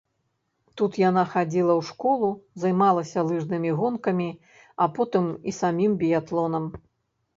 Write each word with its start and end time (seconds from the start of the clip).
Тут 0.79 0.95
яна 1.09 1.23
хадзіла 1.33 1.73
ў 1.81 1.89
школу, 1.89 2.29
займалася 2.63 3.25
лыжнымі 3.29 3.75
гонкамі, 3.83 4.29
а 4.87 4.91
потым 4.97 5.25
і 5.53 5.55
самім 5.63 5.91
біятлонам. 6.05 6.65